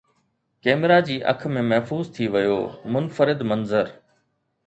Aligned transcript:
camera 0.67 0.95
جي 1.09 1.17
اک 1.31 1.43
۾ 1.57 1.63
محفوظ 1.71 2.03
ٿي 2.15 2.25
ويو 2.35 2.57
منفرد 2.93 3.39
منظر 3.51 3.85